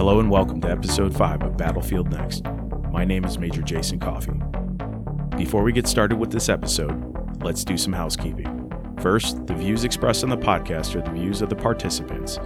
Hello 0.00 0.18
and 0.18 0.30
welcome 0.30 0.62
to 0.62 0.70
episode 0.70 1.14
5 1.14 1.42
of 1.42 1.58
Battlefield 1.58 2.10
Next. 2.10 2.42
My 2.90 3.04
name 3.04 3.22
is 3.26 3.38
Major 3.38 3.60
Jason 3.60 4.00
Coffey. 4.00 4.32
Before 5.36 5.62
we 5.62 5.72
get 5.72 5.86
started 5.86 6.16
with 6.16 6.32
this 6.32 6.48
episode, 6.48 7.38
let's 7.42 7.64
do 7.64 7.76
some 7.76 7.92
housekeeping. 7.92 8.72
First, 9.02 9.46
the 9.46 9.52
views 9.52 9.84
expressed 9.84 10.24
on 10.24 10.30
the 10.30 10.38
podcast 10.38 10.94
are 10.94 11.02
the 11.02 11.10
views 11.10 11.42
of 11.42 11.50
the 11.50 11.54
participants 11.54 12.38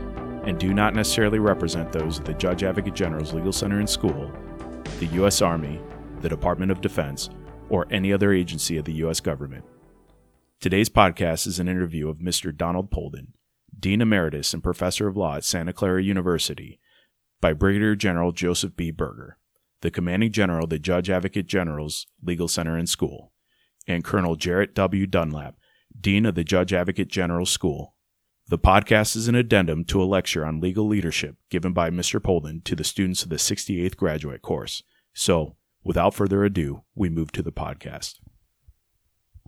and 0.45 0.59
do 0.59 0.75
not 0.75 0.97
necessarily 0.97 1.39
represent 1.39 1.93
those 1.93 2.19
of 2.19 2.25
the 2.25 2.35
Judge 2.35 2.65
Advocate 2.65 2.95
General's 2.95 3.33
Legal 3.33 3.53
Center 3.53 3.79
and 3.79 3.89
School, 3.89 4.33
the 4.99 5.07
U.S. 5.13 5.41
Army, 5.41 5.81
the 6.23 6.29
Department 6.29 6.73
of 6.73 6.81
Defense, 6.81 7.31
or 7.69 7.87
any 7.89 8.13
other 8.13 8.33
agency 8.33 8.79
of 8.79 8.85
the 8.85 8.95
U.S. 8.95 9.21
government. 9.21 9.65
Today's 10.61 10.89
podcast 10.89 11.47
is 11.47 11.61
an 11.61 11.69
interview 11.69 12.09
of 12.09 12.19
Mr. 12.19 12.53
Donald 12.55 12.91
Polden, 12.91 13.35
Dean 13.79 14.01
Emeritus 14.01 14.53
and 14.55 14.61
Professor 14.61 15.07
of 15.07 15.17
Law 15.17 15.37
at 15.37 15.45
Santa 15.45 15.73
Clara 15.73 16.03
University, 16.03 16.81
by 17.45 17.53
Brigadier 17.53 17.95
General 17.95 18.33
Joseph 18.33 18.75
B. 18.75 18.91
Berger, 18.91 19.37
the 19.83 19.91
Commanding 19.91 20.33
General 20.33 20.65
of 20.65 20.71
the 20.71 20.79
Judge 20.79 21.11
Advocate 21.11 21.47
General's 21.47 22.07
Legal 22.23 22.49
Center 22.49 22.75
and 22.75 22.89
School, 22.89 23.35
and 23.87 24.03
Colonel 24.03 24.35
Jerrett 24.35 24.73
W. 24.73 25.07
Dunlap, 25.07 25.57
Dean 26.01 26.25
of 26.25 26.37
the 26.37 26.43
Judge 26.43 26.73
Advocate 26.73 27.09
General 27.09 27.45
School. 27.45 27.97
The 28.49 28.59
podcast 28.59 29.15
is 29.15 29.29
an 29.29 29.35
addendum 29.35 29.85
to 29.85 30.03
a 30.03 30.05
lecture 30.05 30.47
on 30.47 30.63
legal 30.63 30.87
leadership 30.87 31.37
given 31.51 31.75
by 31.75 31.91
Mr. 31.91 32.19
Polden 32.19 32.63
to 32.63 32.75
the 32.75 32.83
students 32.83 33.23
of 33.23 33.29
the 33.29 33.37
68th 33.37 33.99
graduate 33.99 34.41
course. 34.41 34.83
So, 35.13 35.57
without 35.85 36.15
further 36.15 36.45
ado, 36.45 36.85
we 36.95 37.11
move 37.11 37.31
to 37.33 37.43
the 37.43 37.53
podcast. 37.53 38.21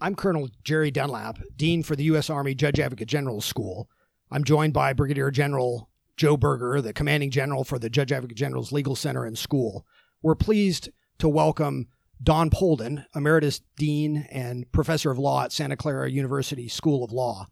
I'm 0.02 0.14
Colonel 0.14 0.50
Jerry 0.62 0.90
Dunlap, 0.90 1.38
Dean 1.56 1.82
for 1.82 1.96
the 1.96 2.04
U.S. 2.04 2.28
Army 2.28 2.54
Judge 2.54 2.78
Advocate 2.78 3.08
General's 3.08 3.46
School. 3.46 3.88
I'm 4.30 4.44
joined 4.44 4.74
by 4.74 4.92
Brigadier 4.92 5.30
General 5.30 5.88
Joe 6.16 6.36
Berger, 6.36 6.80
the 6.80 6.92
Commanding 6.92 7.30
General 7.30 7.62
for 7.62 7.78
the 7.78 7.90
Judge 7.90 8.10
Advocate 8.10 8.38
General's 8.38 8.72
Legal 8.72 8.96
Center 8.96 9.24
and 9.24 9.36
School. 9.36 9.86
We're 10.22 10.34
pleased 10.34 10.88
to 11.18 11.28
welcome 11.28 11.88
Don 12.22 12.48
Polden, 12.48 13.04
Emeritus 13.14 13.60
Dean 13.76 14.26
and 14.30 14.70
Professor 14.72 15.10
of 15.10 15.18
Law 15.18 15.44
at 15.44 15.52
Santa 15.52 15.76
Clara 15.76 16.10
University 16.10 16.68
School 16.68 17.04
of 17.04 17.12
Law. 17.12 17.48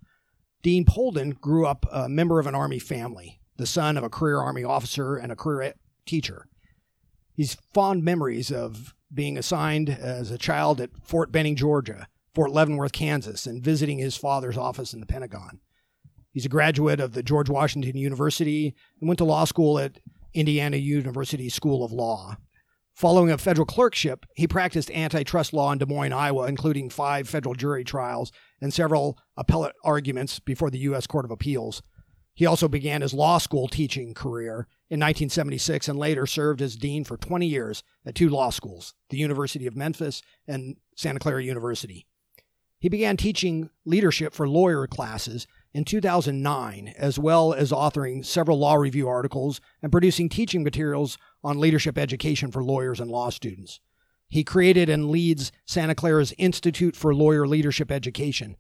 Dean 0.62 0.86
Polden 0.86 1.32
grew 1.32 1.66
up 1.66 1.84
a 1.92 2.08
member 2.08 2.40
of 2.40 2.46
an 2.46 2.54
Army 2.54 2.78
family, 2.78 3.40
the 3.58 3.66
son 3.66 3.98
of 3.98 4.04
a 4.04 4.08
career 4.08 4.38
Army 4.38 4.64
officer 4.64 5.16
and 5.16 5.30
a 5.30 5.36
career 5.36 5.74
teacher. 6.06 6.46
He's 7.34 7.58
fond 7.74 8.02
memories 8.02 8.50
of 8.50 8.94
being 9.12 9.36
assigned 9.36 9.90
as 9.90 10.30
a 10.30 10.38
child 10.38 10.80
at 10.80 10.90
Fort 11.02 11.30
Benning, 11.30 11.56
Georgia, 11.56 12.08
Fort 12.34 12.50
Leavenworth, 12.50 12.92
Kansas, 12.92 13.46
and 13.46 13.62
visiting 13.62 13.98
his 13.98 14.16
father's 14.16 14.56
office 14.56 14.94
in 14.94 15.00
the 15.00 15.06
Pentagon. 15.06 15.60
He's 16.34 16.44
a 16.44 16.50
graduate 16.50 16.98
of 16.98 17.12
the 17.12 17.22
George 17.22 17.48
Washington 17.48 17.96
University 17.96 18.74
and 19.00 19.08
went 19.08 19.18
to 19.18 19.24
law 19.24 19.44
school 19.44 19.78
at 19.78 20.00
Indiana 20.34 20.76
University 20.76 21.48
School 21.48 21.84
of 21.84 21.92
Law. 21.92 22.36
Following 22.92 23.30
a 23.30 23.38
federal 23.38 23.64
clerkship, 23.64 24.26
he 24.34 24.48
practiced 24.48 24.90
antitrust 24.90 25.52
law 25.52 25.70
in 25.70 25.78
Des 25.78 25.86
Moines, 25.86 26.12
Iowa, 26.12 26.48
including 26.48 26.90
five 26.90 27.28
federal 27.28 27.54
jury 27.54 27.84
trials 27.84 28.32
and 28.60 28.74
several 28.74 29.16
appellate 29.36 29.76
arguments 29.84 30.40
before 30.40 30.70
the 30.70 30.78
U.S. 30.80 31.06
Court 31.06 31.24
of 31.24 31.30
Appeals. 31.30 31.82
He 32.34 32.46
also 32.46 32.66
began 32.66 33.02
his 33.02 33.14
law 33.14 33.38
school 33.38 33.68
teaching 33.68 34.12
career 34.12 34.66
in 34.90 34.98
1976 34.98 35.86
and 35.86 35.96
later 35.96 36.26
served 36.26 36.60
as 36.60 36.74
dean 36.74 37.04
for 37.04 37.16
20 37.16 37.46
years 37.46 37.84
at 38.04 38.16
two 38.16 38.28
law 38.28 38.50
schools, 38.50 38.92
the 39.10 39.18
University 39.18 39.68
of 39.68 39.76
Memphis 39.76 40.20
and 40.48 40.78
Santa 40.96 41.20
Clara 41.20 41.44
University. 41.44 42.08
He 42.80 42.88
began 42.88 43.16
teaching 43.16 43.70
leadership 43.84 44.34
for 44.34 44.48
lawyer 44.48 44.88
classes 44.88 45.46
in 45.74 45.84
2009, 45.84 46.94
as 46.96 47.18
well 47.18 47.52
as 47.52 47.72
authoring 47.72 48.24
several 48.24 48.58
law 48.58 48.76
review 48.76 49.08
articles 49.08 49.60
and 49.82 49.90
producing 49.90 50.28
teaching 50.28 50.62
materials 50.62 51.18
on 51.42 51.58
leadership 51.58 51.98
education 51.98 52.52
for 52.52 52.62
lawyers 52.62 53.00
and 53.00 53.10
law 53.10 53.28
students. 53.28 53.80
He 54.28 54.44
created 54.44 54.88
and 54.88 55.10
leads 55.10 55.50
Santa 55.66 55.94
Clara's 55.94 56.32
Institute 56.38 56.94
for 56.94 57.14
Lawyer 57.14 57.46
Leadership 57.46 57.90
Education, 57.90 58.56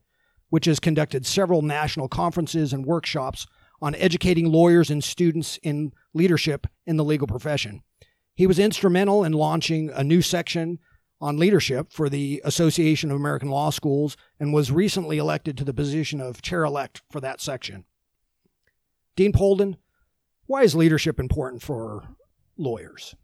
which 0.50 0.66
has 0.66 0.80
conducted 0.80 1.24
several 1.24 1.62
national 1.62 2.08
conferences 2.08 2.72
and 2.72 2.84
workshops 2.84 3.46
on 3.80 3.94
educating 3.94 4.50
lawyers 4.50 4.90
and 4.90 5.02
students 5.02 5.58
in 5.62 5.92
leadership 6.14 6.66
in 6.84 6.96
the 6.96 7.04
legal 7.04 7.26
profession. 7.26 7.82
He 8.34 8.46
was 8.46 8.58
instrumental 8.58 9.22
in 9.22 9.32
launching 9.32 9.90
a 9.90 10.02
new 10.02 10.20
section 10.20 10.80
on 11.24 11.38
leadership 11.38 11.90
for 11.90 12.10
the 12.10 12.42
Association 12.44 13.10
of 13.10 13.16
American 13.16 13.48
Law 13.48 13.70
Schools 13.70 14.14
and 14.38 14.52
was 14.52 14.70
recently 14.70 15.16
elected 15.16 15.56
to 15.56 15.64
the 15.64 15.72
position 15.72 16.20
of 16.20 16.42
chair 16.42 16.64
elect 16.64 17.00
for 17.10 17.18
that 17.18 17.40
section. 17.40 17.86
Dean 19.16 19.32
Polden, 19.32 19.78
why 20.44 20.64
is 20.64 20.74
leadership 20.74 21.18
important 21.18 21.62
for 21.62 22.04
lawyers? 22.58 23.14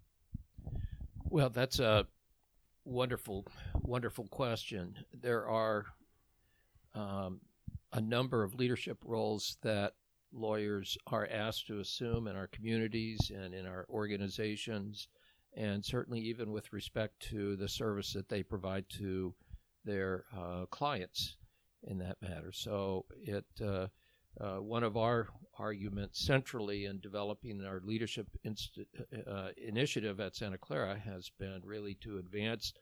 Well, 1.25 1.51
that's 1.51 1.79
a 1.79 2.07
wonderful, 2.87 3.47
wonderful 3.83 4.29
question. 4.29 4.97
There 5.13 5.47
are 5.47 5.85
um, 6.95 7.43
a 7.93 8.01
number 8.01 8.43
of 8.43 8.55
leadership 8.55 8.97
roles 9.05 9.59
that 9.61 9.93
lawyers 10.33 10.97
are 11.07 11.29
asked 11.31 11.67
to 11.67 11.81
assume 11.81 12.29
in 12.29 12.35
our 12.37 12.47
communities 12.47 13.31
and 13.31 13.53
in 13.53 13.67
our 13.67 13.85
organizations 13.91 15.09
and 15.57 15.85
certainly 15.85 16.21
even 16.21 16.53
with 16.53 16.73
respect 16.73 17.21
to 17.31 17.57
the 17.57 17.69
service 17.69 18.13
that 18.13 18.29
they 18.29 18.43
provide 18.43 18.85
to 18.89 19.35
their 19.85 20.25
uh, 20.37 20.67
clients 20.71 21.37
in 21.85 21.99
that 21.99 22.17
matter. 22.23 22.53
So 22.53 23.05
it 23.23 23.45
uh, 23.65 23.87
uh, 24.41 24.57
one 24.57 24.85
of 24.85 24.97
our 24.97 25.29
arguments 25.59 26.25
centrally 26.25 26.85
in 26.87 27.01
developing 27.01 27.63
our 27.65 27.81
leadership 27.85 28.27
inst- 28.45 28.79
uh, 29.27 29.49
initiative 29.57 30.21
at 30.21 30.37
Santa 30.37 30.59
Clara 30.59 30.97
has 30.99 31.31
been 31.39 31.61
really 31.65 31.95
to 32.03 32.19
advance 32.19 32.73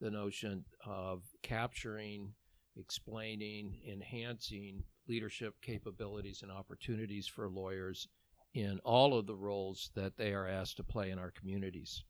the 0.00 0.10
notion 0.10 0.64
of 0.84 1.22
capturing, 1.42 2.34
explaining, 2.76 3.78
enhancing 3.88 4.82
leadership 5.08 5.54
capabilities 5.62 6.42
and 6.42 6.50
opportunities 6.50 7.26
for 7.26 7.48
lawyers 7.48 8.08
in 8.54 8.78
all 8.84 9.16
of 9.16 9.26
the 9.26 9.34
roles 9.34 9.90
that 9.94 10.16
they 10.16 10.32
are 10.32 10.48
asked 10.48 10.76
to 10.78 10.84
play 10.84 11.10
in 11.10 11.18
our 11.18 11.30
communities. 11.30 12.04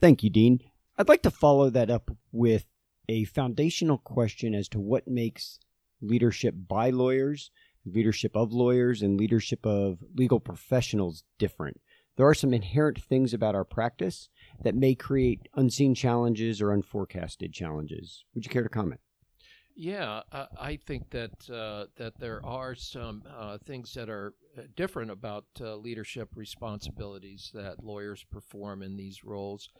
Thank 0.00 0.22
you, 0.22 0.30
Dean. 0.30 0.60
I'd 0.96 1.08
like 1.08 1.22
to 1.22 1.30
follow 1.30 1.68
that 1.68 1.90
up 1.90 2.10
with 2.32 2.64
a 3.06 3.24
foundational 3.24 3.98
question 3.98 4.54
as 4.54 4.66
to 4.68 4.80
what 4.80 5.06
makes 5.06 5.58
leadership 6.00 6.54
by 6.68 6.88
lawyers, 6.88 7.50
leadership 7.84 8.34
of 8.34 8.50
lawyers, 8.52 9.02
and 9.02 9.18
leadership 9.18 9.66
of 9.66 9.98
legal 10.14 10.40
professionals 10.40 11.24
different. 11.38 11.80
There 12.16 12.26
are 12.26 12.34
some 12.34 12.54
inherent 12.54 13.02
things 13.02 13.34
about 13.34 13.54
our 13.54 13.64
practice 13.64 14.30
that 14.62 14.74
may 14.74 14.94
create 14.94 15.48
unseen 15.54 15.94
challenges 15.94 16.62
or 16.62 16.72
unforecasted 16.72 17.52
challenges. 17.52 18.24
Would 18.34 18.46
you 18.46 18.50
care 18.50 18.62
to 18.62 18.68
comment? 18.70 19.00
Yeah, 19.82 20.20
uh, 20.30 20.44
I 20.60 20.76
think 20.76 21.08
that 21.08 21.48
uh, 21.48 21.86
that 21.96 22.20
there 22.20 22.44
are 22.44 22.74
some 22.74 23.22
uh, 23.34 23.56
things 23.56 23.94
that 23.94 24.10
are 24.10 24.34
uh, 24.58 24.64
different 24.76 25.10
about 25.10 25.46
uh, 25.58 25.74
leadership 25.76 26.28
responsibilities 26.34 27.50
that 27.54 27.82
lawyers 27.82 28.22
perform 28.30 28.82
in 28.82 28.94
these 28.94 29.24
roles. 29.24 29.70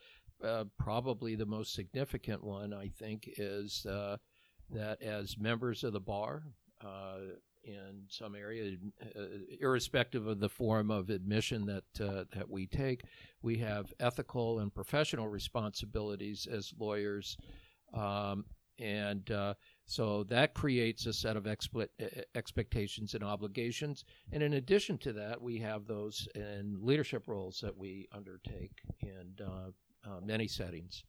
Uh, 0.43 0.65
probably 0.79 1.35
the 1.35 1.45
most 1.45 1.75
significant 1.75 2.43
one, 2.43 2.73
I 2.73 2.89
think, 2.99 3.29
is 3.37 3.87
that 4.71 5.03
as 5.03 5.37
members 5.37 5.85
of 5.85 5.93
the 5.93 6.01
bar 6.01 6.45
in 7.63 8.05
some 8.09 8.35
area, 8.35 8.79
irrespective 9.61 10.27
of 10.27 10.41
the 10.41 10.49
form 10.49 10.91
of 10.91 11.11
admission 11.11 11.67
that 11.67 11.85
that 12.35 12.49
we 12.49 12.67
take, 12.67 13.03
we 13.43 13.59
have 13.59 13.93
ethical 14.01 14.61
and 14.61 14.75
professional 14.75 15.29
responsibilities 15.29 16.49
as 16.51 16.73
lawyers. 16.79 17.37
Um, 17.93 18.47
and 18.81 19.31
uh, 19.31 19.55
so 19.91 20.23
that 20.29 20.55
creates 20.55 21.07
a 21.07 21.13
set 21.13 21.37
of 21.37 21.49
expectations 22.37 23.15
and 23.15 23.25
obligations. 23.25 24.05
And 24.31 24.41
in 24.41 24.53
addition 24.53 24.99
to 24.99 25.13
that, 25.15 25.43
we 25.43 25.59
have 25.59 25.85
those 25.85 26.29
in 26.37 26.77
leadership 26.81 27.27
roles 27.27 27.59
that 27.63 27.77
we 27.77 28.07
undertake 28.13 28.71
in 29.01 29.35
uh, 29.45 29.71
uh, 30.09 30.21
many 30.25 30.47
settings. 30.47 31.03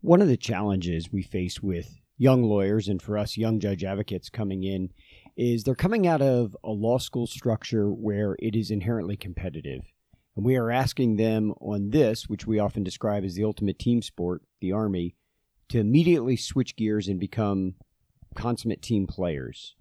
One 0.00 0.22
of 0.22 0.28
the 0.28 0.38
challenges 0.38 1.12
we 1.12 1.22
face 1.22 1.62
with 1.62 2.00
young 2.16 2.42
lawyers 2.42 2.88
and 2.88 3.02
for 3.02 3.18
us 3.18 3.36
young 3.36 3.60
judge 3.60 3.84
advocates 3.84 4.30
coming 4.30 4.64
in 4.64 4.94
is 5.36 5.62
they're 5.62 5.74
coming 5.74 6.06
out 6.06 6.22
of 6.22 6.56
a 6.64 6.70
law 6.70 6.96
school 6.96 7.26
structure 7.26 7.90
where 7.90 8.34
it 8.38 8.56
is 8.56 8.70
inherently 8.70 9.18
competitive. 9.18 9.82
And 10.36 10.44
we 10.46 10.56
are 10.56 10.70
asking 10.70 11.16
them 11.16 11.52
on 11.60 11.90
this, 11.90 12.30
which 12.30 12.46
we 12.46 12.58
often 12.58 12.82
describe 12.82 13.24
as 13.24 13.34
the 13.34 13.44
ultimate 13.44 13.78
team 13.78 14.00
sport, 14.00 14.40
the 14.62 14.72
Army, 14.72 15.16
to 15.72 15.80
immediately 15.80 16.36
switch 16.36 16.76
gears 16.76 17.08
and 17.08 17.18
become 17.18 17.74
consummate 18.34 18.82
team 18.82 19.06
players. 19.06 19.74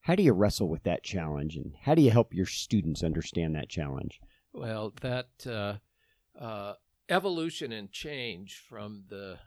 How 0.00 0.16
do 0.16 0.22
you 0.24 0.32
wrestle 0.32 0.68
with 0.68 0.82
that 0.82 1.04
challenge, 1.04 1.54
and 1.54 1.74
how 1.80 1.94
do 1.94 2.02
you 2.02 2.10
help 2.10 2.34
your 2.34 2.46
students 2.46 3.04
understand 3.04 3.54
that 3.54 3.68
challenge? 3.68 4.20
Well, 4.52 4.92
that 5.00 5.28
uh, 5.46 5.74
uh, 6.36 6.74
evolution 7.08 7.70
and 7.70 7.92
change 7.92 8.64
from 8.68 9.04
the 9.10 9.38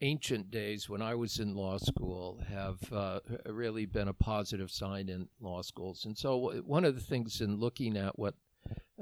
ancient 0.00 0.50
days 0.50 0.88
when 0.88 1.02
I 1.02 1.16
was 1.16 1.38
in 1.38 1.54
law 1.54 1.76
school 1.76 2.40
have 2.48 2.78
uh, 2.90 3.20
really 3.44 3.84
been 3.84 4.08
a 4.08 4.14
positive 4.14 4.70
sign 4.70 5.10
in 5.10 5.28
law 5.38 5.60
schools. 5.60 6.06
And 6.06 6.16
so, 6.16 6.62
one 6.64 6.86
of 6.86 6.94
the 6.94 7.02
things 7.02 7.42
in 7.42 7.56
looking 7.56 7.98
at 7.98 8.18
what 8.18 8.36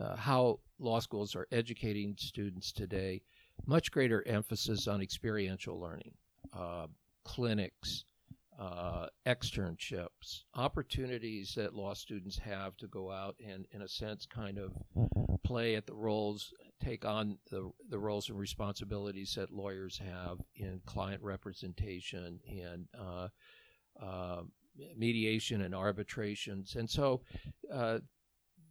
uh, 0.01 0.17
how 0.17 0.59
law 0.81 0.99
schools 0.99 1.37
are 1.37 1.47
educating 1.53 2.17
students 2.19 2.73
today, 2.73 3.23
much 3.67 3.91
greater 3.91 4.27
emphasis 4.27 4.87
on 4.87 5.03
experiential 5.03 5.79
learning, 5.81 6.13
uh, 6.53 6.87
clinics, 7.25 8.05
uh, 8.59 9.07
externships, 9.27 10.45
opportunities 10.55 11.55
that 11.57 11.75
law 11.75 11.93
students 11.93 12.39
have 12.39 12.77
to 12.77 12.87
go 12.87 13.11
out 13.11 13.37
and, 13.47 13.67
in 13.73 13.83
a 13.83 13.89
sense, 13.89 14.25
kind 14.27 14.59
of 14.59 14.73
play 15.45 15.77
at 15.77 15.87
the 15.87 15.95
roles, 15.95 16.53
take 16.83 17.05
on 17.05 17.39
the, 17.51 17.71
the 17.91 17.99
roles 17.99 18.29
and 18.31 18.39
responsibilities 18.39 19.35
that 19.37 19.53
lawyers 19.53 19.99
have 19.99 20.39
in 20.55 20.81
client 20.87 21.23
representation 21.23 22.41
and 22.49 22.87
uh, 22.99 23.29
uh, 24.03 24.43
mediation 24.97 25.63
and 25.63 25.75
arbitrations. 25.75 26.77
And 26.77 26.89
so 26.89 27.23
uh, 27.73 27.99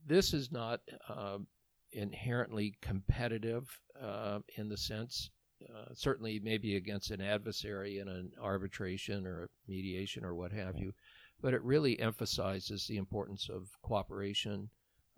this 0.05 0.33
is 0.33 0.51
not 0.51 0.81
um, 1.09 1.47
inherently 1.95 2.75
competitive 2.81 3.67
uh, 4.01 4.39
in 4.57 4.69
the 4.69 4.77
sense 4.77 5.29
uh, 5.73 5.93
certainly 5.93 6.39
maybe 6.43 6.75
against 6.75 7.11
an 7.11 7.21
adversary 7.21 7.99
in 7.99 8.07
an 8.07 8.31
arbitration 8.41 9.25
or 9.25 9.49
mediation 9.67 10.23
or 10.25 10.35
what 10.35 10.51
have 10.51 10.77
you, 10.77 10.93
but 11.41 11.53
it 11.53 11.63
really 11.63 11.99
emphasizes 11.99 12.85
the 12.87 12.97
importance 12.97 13.49
of 13.49 13.69
cooperation, 13.81 14.69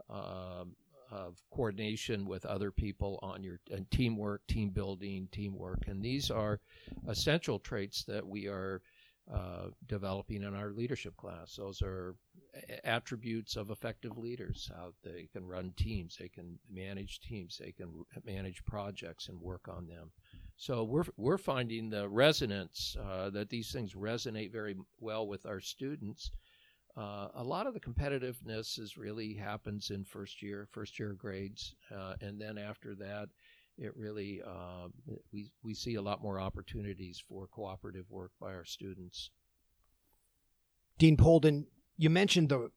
um, 0.09 0.75
of 1.09 1.41
coordination 1.51 2.25
with 2.25 2.45
other 2.45 2.71
people 2.71 3.19
on 3.21 3.43
your 3.43 3.59
and 3.71 3.89
teamwork, 3.91 4.45
team 4.47 4.69
building, 4.69 5.27
teamwork, 5.31 5.87
and 5.87 6.03
these 6.03 6.29
are 6.29 6.59
essential 7.07 7.59
traits 7.59 8.03
that 8.03 8.25
we 8.25 8.47
are 8.47 8.81
uh, 9.33 9.67
developing 9.87 10.43
in 10.43 10.53
our 10.53 10.71
leadership 10.71 11.15
class. 11.17 11.55
Those 11.55 11.81
are 11.81 12.15
attributes 12.83 13.55
of 13.55 13.69
effective 13.69 14.17
leaders. 14.17 14.69
How 14.75 14.93
they 15.03 15.27
can 15.33 15.45
run 15.45 15.73
teams, 15.77 16.17
they 16.17 16.29
can 16.29 16.59
manage 16.71 17.19
teams, 17.19 17.57
they 17.57 17.71
can 17.71 18.05
manage 18.25 18.63
projects 18.65 19.29
and 19.29 19.39
work 19.41 19.67
on 19.67 19.87
them. 19.87 20.11
So 20.57 20.83
we're 20.83 21.05
we're 21.17 21.37
finding 21.37 21.89
the 21.89 22.09
resonance 22.09 22.97
uh, 22.99 23.29
that 23.31 23.49
these 23.49 23.71
things 23.71 23.93
resonate 23.93 24.51
very 24.51 24.75
well 24.99 25.27
with 25.27 25.45
our 25.45 25.59
students. 25.59 26.31
Uh, 26.97 27.27
a 27.35 27.43
lot 27.43 27.67
of 27.67 27.75
the 27.75 27.79
competitiveness 27.79 28.79
is 28.79 28.97
really 28.97 29.35
happens 29.35 29.91
in 29.91 30.03
first 30.03 30.41
year, 30.41 30.67
first 30.71 30.97
year 30.97 31.13
grades, 31.13 31.75
uh, 31.95 32.15
and 32.21 32.41
then 32.41 32.57
after 32.57 32.95
that, 32.95 33.29
it 33.77 33.95
really 33.95 34.41
um, 34.41 34.91
we 35.31 35.51
we 35.63 35.75
see 35.75 35.95
a 35.95 36.01
lot 36.01 36.23
more 36.23 36.39
opportunities 36.39 37.23
for 37.29 37.47
cooperative 37.47 38.09
work 38.09 38.31
by 38.41 38.47
our 38.47 38.65
students. 38.65 39.29
Dean 40.97 41.15
Polden, 41.15 41.67
you 41.97 42.09
mentioned 42.09 42.49
the 42.49 42.69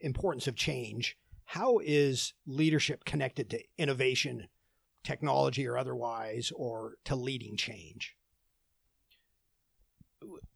importance 0.00 0.46
of 0.46 0.56
change. 0.56 1.16
How 1.44 1.78
is 1.78 2.34
leadership 2.46 3.04
connected 3.04 3.50
to 3.50 3.62
innovation 3.78 4.48
technology 5.04 5.66
or 5.66 5.78
otherwise, 5.78 6.50
or 6.54 6.94
to 7.04 7.16
leading 7.16 7.56
change? 7.56 8.16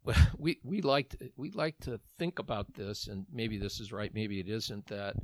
We 0.39 0.59
we 0.63 0.81
like 0.81 1.09
to, 1.09 1.29
we 1.35 1.51
like 1.51 1.77
to 1.81 1.99
think 2.17 2.39
about 2.39 2.73
this, 2.73 3.07
and 3.07 3.27
maybe 3.31 3.59
this 3.59 3.79
is 3.79 3.91
right, 3.91 4.11
maybe 4.11 4.39
it 4.39 4.49
isn't. 4.49 4.87
That 4.87 5.15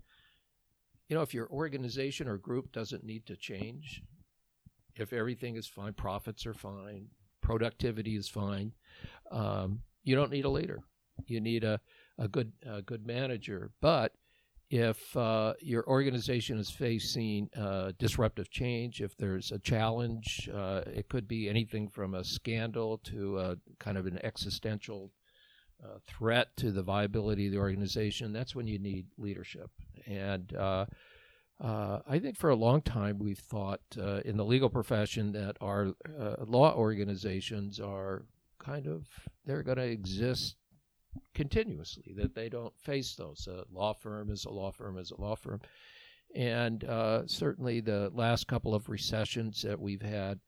you 1.10 1.16
know, 1.16 1.24
if 1.24 1.34
your 1.34 1.50
organization 1.50 2.28
or 2.28 2.38
group 2.38 2.72
doesn't 2.72 3.04
need 3.04 3.26
to 3.26 3.36
change, 3.36 4.04
if 4.96 5.14
everything 5.14 5.56
is 5.56 5.66
fine, 5.66 5.94
profits 5.94 6.46
are 6.46 6.54
fine, 6.54 7.08
productivity 7.42 8.16
is 8.16 8.28
fine, 8.28 8.74
um, 9.32 9.80
you 10.04 10.16
don't 10.16 10.32
need 10.32 10.46
a 10.46 10.50
leader. 10.50 10.84
You 11.28 11.42
need 11.42 11.64
a 11.64 11.80
a 12.18 12.28
good 12.28 12.52
a 12.66 12.82
good 12.82 13.06
manager, 13.06 13.72
but 13.82 14.14
if 14.70 15.16
uh, 15.16 15.54
your 15.62 15.88
organization 15.88 16.58
is 16.58 16.72
facing 16.72 17.50
uh, 17.56 17.92
disruptive 18.00 18.50
change, 18.50 19.02
if 19.02 19.16
there's 19.16 19.52
a 19.52 19.60
challenge, 19.60 20.50
uh, 20.54 20.82
it 20.88 21.08
could 21.08 21.28
be 21.28 21.48
anything 21.48 21.88
from 21.88 22.16
a 22.16 22.24
scandal 22.24 22.98
to 23.00 23.40
a 23.40 23.56
kind 23.80 23.98
of 23.98 24.08
an 24.08 24.20
existential 24.24 25.12
uh, 25.84 26.00
threat 26.08 26.48
to 26.58 26.72
the 26.72 26.82
viability 26.82 27.46
of 27.46 27.54
the 27.54 27.60
organization. 27.60 28.34
That's 28.34 28.56
when 28.56 28.66
you 28.66 28.80
need 28.80 29.06
leadership. 29.18 29.70
And 30.08 30.52
uh, 30.56 30.86
uh, 31.64 32.00
I 32.08 32.18
think 32.18 32.36
for 32.36 32.50
a 32.50 32.56
long 32.56 32.82
time 32.82 33.20
we've 33.20 33.38
thought 33.38 33.82
in 34.26 34.36
the 34.36 34.46
legal 34.46 34.70
profession 34.70 35.32
that 35.34 35.58
our 35.62 35.92
law 36.48 36.74
organizations 36.76 37.80
are 37.80 38.26
kind 38.58 38.88
of 38.88 39.06
they're 39.46 39.64
going 39.64 39.78
to 39.78 39.84
exist 39.84 40.56
continuously, 41.34 42.14
that 42.18 42.36
they 42.36 42.50
don't 42.50 42.78
face 42.80 43.16
those. 43.16 43.48
A 43.48 43.64
law 43.72 43.94
firm 43.94 44.32
is 44.32 44.46
a 44.46 44.52
law 44.52 44.72
firm 44.72 44.98
is 44.98 45.12
a 45.12 45.22
law 45.22 45.36
firm. 45.36 45.62
And 46.36 46.84
uh, 46.84 47.28
certainly 47.28 47.80
the 47.80 48.12
last 48.14 48.48
couple 48.48 48.76
of 48.76 48.90
recessions 48.90 49.62
that 49.62 49.80
we've 49.80 50.02
had, 50.02 50.40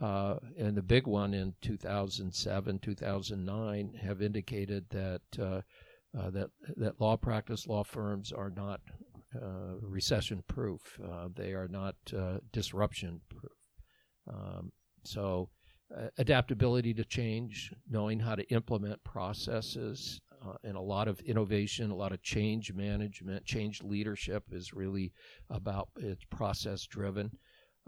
uh, 0.00 0.36
and 0.56 0.76
the 0.76 0.82
big 0.82 1.06
one 1.06 1.34
in 1.34 1.54
2007, 1.62 2.78
2009, 2.78 3.94
have 4.00 4.22
indicated 4.22 4.84
that 4.90 5.20
uh, 5.38 5.60
uh, 6.18 6.30
that 6.30 6.50
that 6.76 7.00
law 7.00 7.16
practice 7.16 7.66
law 7.66 7.82
firms 7.82 8.32
are 8.32 8.50
not 8.50 8.80
uh, 9.34 9.76
recession 9.80 10.42
proof. 10.46 10.98
Uh, 11.02 11.28
they 11.34 11.52
are 11.52 11.68
not 11.68 11.96
disruption 12.52 13.20
proof. 13.28 13.52
Um, 14.28 14.72
so 15.04 15.48
uh, 15.96 16.08
adaptability 16.18 16.94
to 16.94 17.04
change, 17.04 17.72
knowing 17.88 18.18
how 18.18 18.34
to 18.34 18.48
implement 18.50 19.02
processes, 19.04 20.20
uh, 20.44 20.54
and 20.64 20.76
a 20.76 20.80
lot 20.80 21.08
of 21.08 21.20
innovation, 21.20 21.90
a 21.90 21.94
lot 21.94 22.12
of 22.12 22.22
change 22.22 22.72
management, 22.72 23.44
change 23.44 23.82
leadership 23.82 24.44
is 24.52 24.72
really 24.72 25.12
about 25.50 25.88
it's 25.96 26.24
process 26.30 26.86
driven. 26.86 27.30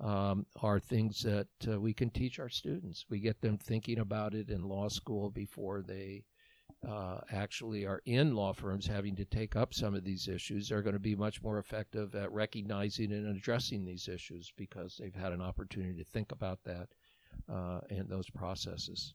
Um, 0.03 0.45
are 0.61 0.81
things 0.81 1.23
that 1.23 1.47
uh, 1.71 1.81
we 1.81 1.95
can 1.95 2.11
teach 2.11 2.41
our 2.41 2.49
students. 2.49 3.06
We 3.09 3.21
get 3.21 3.41
them 3.41 3.59
thinking 3.59 4.01
about 4.01 4.35
it 4.35 4.51
in 4.51 4.62
law 4.62 4.89
school 4.89 5.31
before 5.31 5.83
they 5.83 6.25
uh, 6.87 7.21
actually 7.31 7.87
are 7.87 8.03
in 8.05 8.35
law 8.35 8.53
firms 8.53 8.87
having 8.87 9.15
to 9.17 9.25
take 9.25 9.55
up 9.55 9.73
some 9.73 9.95
of 9.95 10.03
these 10.03 10.27
issues. 10.27 10.69
They're 10.69 10.83
going 10.83 10.95
to 10.95 10.99
be 10.99 11.15
much 11.15 11.43
more 11.43 11.59
effective 11.59 12.15
at 12.17 12.33
recognizing 12.33 13.12
and 13.12 13.37
addressing 13.37 13.85
these 13.85 14.09
issues 14.09 14.53
because 14.56 14.97
they've 14.99 15.15
had 15.15 15.33
an 15.33 15.41
opportunity 15.41 15.97
to 15.97 16.11
think 16.11 16.33
about 16.33 16.59
that 16.65 16.89
uh, 17.52 17.81
and 17.91 18.08
those 18.08 18.31
processes. 18.31 19.14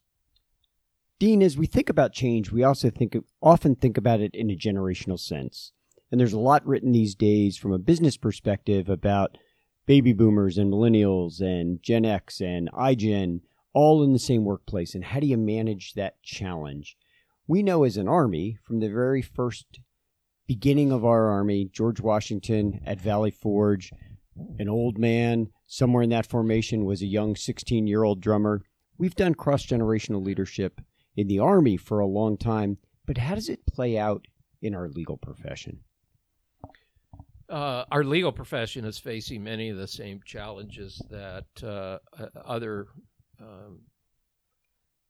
Dean, 1.19 1.41
as 1.41 1.57
we 1.57 1.65
think 1.65 1.89
about 1.89 2.13
change, 2.13 2.51
we 2.51 2.63
also 2.63 2.89
think 2.89 3.15
often 3.41 3.75
think 3.75 3.97
about 3.97 4.21
it 4.21 4.33
in 4.33 4.49
a 4.49 4.55
generational 4.55 5.19
sense. 5.19 5.73
And 6.11 6.19
there's 6.19 6.33
a 6.33 6.39
lot 6.39 6.65
written 6.65 6.91
these 6.91 7.13
days 7.13 7.57
from 7.57 7.73
a 7.73 7.77
business 7.77 8.17
perspective 8.17 8.89
about 8.89 9.37
baby 9.85 10.13
boomers 10.13 10.57
and 10.57 10.71
millennials 10.71 11.41
and 11.41 11.81
Gen 11.83 12.05
X 12.05 12.39
and 12.39 12.71
iGen 12.71 13.41
all 13.73 14.03
in 14.03 14.13
the 14.13 14.19
same 14.19 14.45
workplace. 14.45 14.95
And 14.95 15.03
how 15.03 15.19
do 15.19 15.27
you 15.27 15.37
manage 15.37 15.93
that 15.93 16.21
challenge? 16.23 16.95
We 17.47 17.63
know 17.63 17.83
as 17.83 17.97
an 17.97 18.07
Army, 18.07 18.57
from 18.63 18.79
the 18.79 18.89
very 18.89 19.21
first 19.21 19.79
beginning 20.47 20.91
of 20.91 21.05
our 21.05 21.27
Army, 21.29 21.69
George 21.71 21.99
Washington 21.99 22.79
at 22.85 22.99
Valley 22.99 23.31
Forge, 23.31 23.91
an 24.57 24.69
old 24.69 24.97
man 24.97 25.49
somewhere 25.69 26.01
in 26.01 26.09
that 26.09 26.25
formation 26.25 26.83
was 26.83 27.01
a 27.01 27.05
young 27.05 27.35
16 27.35 27.87
year 27.87 28.03
old 28.03 28.19
drummer. 28.19 28.63
We've 28.97 29.15
done 29.15 29.35
cross 29.35 29.65
generational 29.65 30.25
leadership 30.25 30.81
in 31.15 31.27
the 31.27 31.39
Army 31.39 31.77
for 31.77 31.99
a 31.99 32.07
long 32.07 32.37
time, 32.37 32.79
but 33.05 33.19
how 33.19 33.35
does 33.35 33.47
it 33.47 33.65
play 33.65 33.97
out 33.97 34.25
in 34.61 34.75
our 34.75 34.89
legal 34.89 35.15
profession? 35.15 35.81
Uh, 37.47 37.85
our 37.91 38.03
legal 38.03 38.31
profession 38.31 38.83
is 38.83 38.97
facing 38.97 39.43
many 39.43 39.69
of 39.69 39.77
the 39.77 39.87
same 39.87 40.19
challenges 40.25 41.01
that 41.09 41.45
uh, 41.63 41.99
other 42.45 42.87
um, 43.39 43.79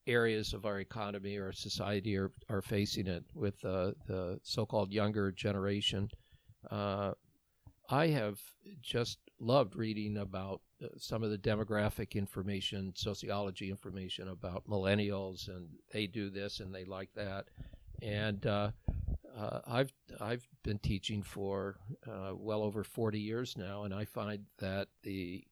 areas 0.07 0.53
of 0.53 0.65
our 0.65 0.79
economy 0.79 1.37
or 1.37 1.51
society 1.51 2.17
are, 2.17 2.31
are 2.49 2.61
facing 2.61 3.07
it 3.07 3.23
with 3.33 3.63
uh, 3.63 3.91
the 4.07 4.39
so 4.43 4.65
called 4.65 4.91
younger 4.91 5.31
generation. 5.31 6.09
Uh, 6.69 7.13
I 7.89 8.07
have 8.07 8.39
just 8.81 9.19
loved 9.39 9.75
reading 9.75 10.17
about 10.17 10.61
uh, 10.83 10.87
some 10.97 11.23
of 11.23 11.31
the 11.31 11.37
demographic 11.37 12.15
information, 12.15 12.93
sociology 12.95 13.69
information 13.69 14.29
about 14.29 14.67
millennials, 14.67 15.47
and 15.47 15.67
they 15.91 16.07
do 16.07 16.29
this 16.29 16.59
and 16.59 16.73
they 16.73 16.85
like 16.85 17.09
that. 17.15 17.45
And 18.01 18.45
uh, 18.45 18.71
uh, 19.37 19.59
I've 19.67 19.93
I've 20.19 20.47
been 20.63 20.79
teaching 20.79 21.21
for 21.21 21.77
uh, 22.07 22.31
well 22.35 22.63
over 22.63 22.83
40 22.83 23.19
years 23.19 23.57
now, 23.57 23.83
and 23.83 23.93
I 23.93 24.05
find 24.05 24.45
that 24.59 24.87
the 25.03 25.43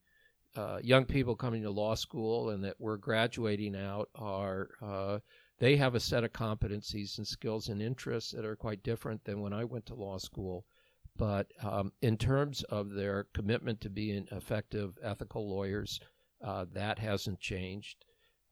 uh, 0.55 0.79
young 0.81 1.05
people 1.05 1.35
coming 1.35 1.61
to 1.63 1.69
law 1.69 1.93
school 1.95 2.49
and 2.49 2.63
that 2.63 2.75
we're 2.79 2.97
graduating 2.97 3.75
out 3.75 4.09
are 4.15 4.69
uh, 4.81 5.19
they 5.59 5.75
have 5.75 5.95
a 5.95 5.99
set 5.99 6.23
of 6.23 6.33
competencies 6.33 7.17
and 7.17 7.27
skills 7.27 7.69
and 7.69 7.81
interests 7.81 8.31
that 8.31 8.45
are 8.45 8.55
quite 8.55 8.83
different 8.83 9.23
than 9.23 9.41
when 9.41 9.53
I 9.53 9.63
went 9.63 9.85
to 9.87 9.95
law 9.95 10.17
school. 10.17 10.65
But 11.17 11.47
um, 11.63 11.91
in 12.01 12.17
terms 12.17 12.63
of 12.63 12.91
their 12.91 13.25
commitment 13.33 13.81
to 13.81 13.89
being 13.89 14.27
effective, 14.31 14.97
ethical 15.03 15.49
lawyers, 15.49 15.99
uh, 16.43 16.65
that 16.73 16.99
hasn't 16.99 17.39
changed. 17.39 18.05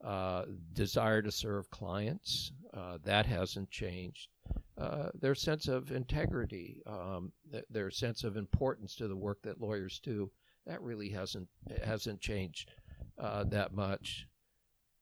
uh, 0.03 0.43
desire 0.73 1.21
to 1.21 1.31
serve 1.31 1.69
clients. 1.69 2.51
Uh, 2.73 2.97
that 3.03 3.25
hasn't 3.25 3.69
changed. 3.71 4.29
Uh, 4.77 5.09
their 5.19 5.35
sense 5.35 5.67
of 5.67 5.91
integrity, 5.91 6.81
um, 6.85 7.31
th- 7.51 7.63
their 7.69 7.89
sense 7.89 8.23
of 8.23 8.37
importance 8.37 8.95
to 8.95 9.07
the 9.07 9.15
work 9.15 9.41
that 9.41 9.61
lawyers 9.61 9.99
do, 10.03 10.29
that 10.67 10.81
really 10.81 11.09
hasn't 11.09 11.47
hasn't 11.83 12.19
changed 12.19 12.69
uh, 13.17 13.43
that 13.45 13.73
much. 13.73 14.27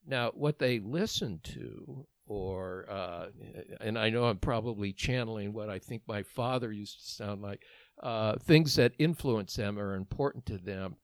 Now, 0.05 0.31
what 0.35 0.59
they 0.59 0.79
listen 0.79 1.39
to, 1.43 2.05
or 2.27 2.72
and 3.83 3.99
I 3.99 4.09
know 4.09 4.25
I'm 4.25 4.37
probably 4.37 4.93
channeling 4.93 5.53
what 5.53 5.69
I 5.69 5.79
think 5.79 6.03
my 6.07 6.23
father 6.23 6.71
used 6.71 6.99
to 6.99 7.05
sound 7.05 7.41
like, 7.41 7.61
uh, 8.01 8.37
things 8.37 8.75
that 8.75 8.93
influence 8.97 9.55
them 9.55 9.77
are 9.77 9.95
important 9.95 10.45
to 10.47 10.57
them 10.57 10.95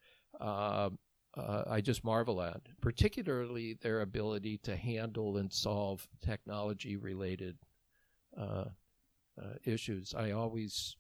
uh, 1.39 1.63
I 1.69 1.81
just 1.81 2.03
marvel 2.03 2.41
at, 2.41 2.61
particularly 2.81 3.77
their 3.81 4.01
ability 4.01 4.59
to 4.63 4.75
handle 4.75 5.37
and 5.37 5.51
solve 5.51 6.07
technology 6.21 6.97
related 6.97 7.57
uh, 8.37 8.65
uh, 9.41 9.53
issues. 9.63 10.13
I 10.17 10.31
always 10.31 10.95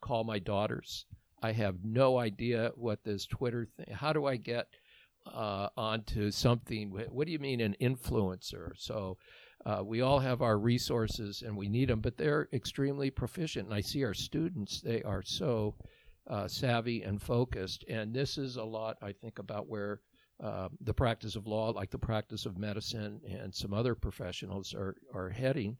call 0.00 0.24
my 0.24 0.38
daughters. 0.38 1.06
I 1.42 1.52
have 1.52 1.76
no 1.84 2.18
idea 2.18 2.72
what 2.74 3.04
this 3.04 3.26
Twitter 3.26 3.66
thing. 3.76 3.94
How 3.94 4.12
do 4.12 4.26
I 4.26 4.36
get 4.36 4.66
uh, 5.26 5.68
onto 5.76 6.30
something? 6.30 6.90
What 6.90 7.26
do 7.26 7.32
you 7.32 7.38
mean 7.38 7.60
an 7.60 7.76
influencer? 7.80 8.72
So 8.76 9.16
uh, 9.64 9.82
we 9.84 10.00
all 10.00 10.18
have 10.18 10.42
our 10.42 10.58
resources 10.58 11.42
and 11.42 11.56
we 11.56 11.68
need 11.68 11.88
them, 11.88 12.00
but 12.00 12.16
they're 12.16 12.48
extremely 12.52 13.10
proficient. 13.10 13.66
And 13.66 13.74
I 13.74 13.80
see 13.80 14.04
our 14.04 14.14
students; 14.14 14.80
they 14.80 15.02
are 15.02 15.22
so 15.22 15.74
uh, 16.28 16.48
savvy 16.48 17.02
and 17.02 17.20
focused. 17.20 17.84
And 17.88 18.12
this 18.12 18.38
is 18.38 18.56
a 18.56 18.64
lot, 18.64 18.96
I 19.02 19.12
think, 19.12 19.38
about 19.38 19.68
where 19.68 20.00
uh, 20.42 20.68
the 20.80 20.94
practice 20.94 21.36
of 21.36 21.46
law, 21.46 21.70
like 21.70 21.90
the 21.90 21.98
practice 21.98 22.46
of 22.46 22.58
medicine 22.58 23.20
and 23.28 23.54
some 23.54 23.72
other 23.72 23.94
professionals, 23.94 24.74
are, 24.74 24.96
are 25.14 25.30
heading. 25.30 25.76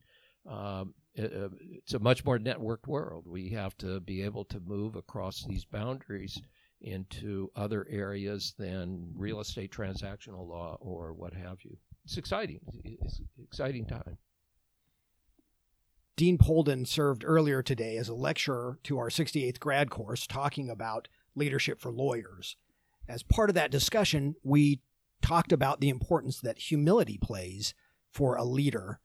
Um, 0.49 0.95
it, 1.15 1.33
uh, 1.33 1.49
it's 1.61 1.95
a 1.95 1.99
much 1.99 2.25
more 2.25 2.39
networked 2.39 2.87
world. 2.87 3.27
We 3.27 3.51
have 3.51 3.77
to 3.79 4.01
be 4.01 4.23
able 4.23 4.45
to 4.47 4.61
move 4.61 4.97
across 4.97 5.45
these 5.45 5.65
boundaries 5.65 6.41
into 6.81 7.51
other 7.57 7.87
areas 7.91 8.55
than 8.59 9.13
real 9.17 9.41
estate 9.41 9.73
transactional 9.73 10.47
law 10.47 10.79
or 10.81 11.13
what 11.13 11.35
have 11.35 11.59
you. 11.63 11.77
It's 12.07 12.17
exciting. 12.17 12.61
It's 12.85 13.21
exciting 13.43 13.85
time. 13.85 14.19
Dean 16.17 16.39
Polden 16.39 16.87
served 16.87 17.25
earlier 17.27 17.65
today 17.65 17.97
as 17.97 18.09
a 18.09 18.15
lecturer 18.15 18.79
to 18.85 18.97
our 18.97 19.09
68th 19.09 19.59
grad 19.59 19.91
course 19.91 20.25
talking 20.25 20.71
about 20.71 21.09
leadership 21.35 21.81
for 21.81 21.91
lawyers. 21.91 22.57
As 23.09 23.25
part 23.25 23.51
of 23.51 23.55
that 23.57 23.73
discussion, 23.73 24.37
we 24.45 24.81
talked 25.21 25.51
about 25.51 25.81
the 25.81 25.89
importance 25.89 26.41
that 26.41 26.59
humility 26.59 27.19
plays 27.21 27.75
for 28.13 28.37
a 28.37 28.45
leader. 28.45 29.01